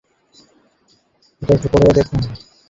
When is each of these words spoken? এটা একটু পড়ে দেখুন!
এটা 1.41 1.53
একটু 1.55 1.67
পড়ে 1.73 1.91
দেখুন! 1.97 2.19